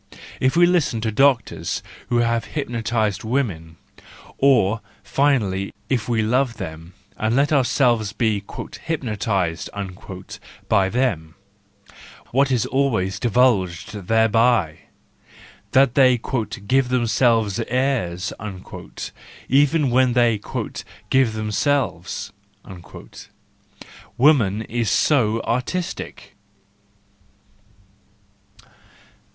[0.39, 3.77] If we listen to doctors who have hypnotised women,
[4.39, 8.43] or, finally, if we love them— and let ourselves be"
[8.87, 9.69] hypnotised"
[10.69, 14.79] by them,—what is always divulged thereby?
[15.71, 16.17] That they
[16.67, 18.33] "give themselves airs,"
[19.51, 22.33] even when they—"give them¬ selves....
[24.17, 26.35] Woman is so artistic